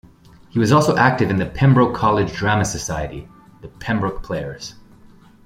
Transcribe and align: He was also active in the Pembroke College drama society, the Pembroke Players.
He 0.49 0.57
was 0.57 0.71
also 0.71 0.97
active 0.97 1.29
in 1.29 1.37
the 1.37 1.45
Pembroke 1.45 1.93
College 1.93 2.33
drama 2.33 2.65
society, 2.65 3.27
the 3.61 3.67
Pembroke 3.67 4.23
Players. 4.23 4.73